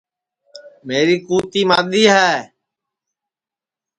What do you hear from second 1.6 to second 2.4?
مادؔی ہے